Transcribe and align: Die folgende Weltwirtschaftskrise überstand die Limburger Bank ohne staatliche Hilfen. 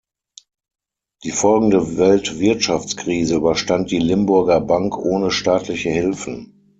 Die 1.23 1.29
folgende 1.31 1.95
Weltwirtschaftskrise 1.99 3.35
überstand 3.35 3.91
die 3.91 3.99
Limburger 3.99 4.59
Bank 4.59 4.97
ohne 4.97 5.29
staatliche 5.29 5.91
Hilfen. 5.91 6.65